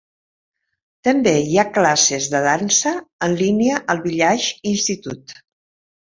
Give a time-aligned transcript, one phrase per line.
[1.07, 2.93] També hi ha classes de dansa
[3.27, 5.37] en línia al Village Institute.